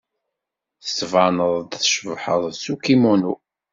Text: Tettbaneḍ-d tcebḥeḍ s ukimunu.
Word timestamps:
Tettbaneḍ-d 0.83 1.71
tcebḥeḍ 1.77 2.43
s 2.61 2.63
ukimunu. 2.73 3.33